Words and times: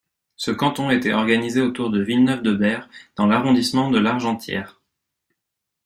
Ce 0.35 0.49
canton 0.49 0.89
était 0.89 1.13
organisé 1.13 1.61
autour 1.61 1.91
de 1.91 2.01
Villeneuve-de-Berg 2.01 2.89
dans 3.15 3.27
l'arrondissement 3.27 3.91
de 3.91 3.99
Largentière. 3.99 4.81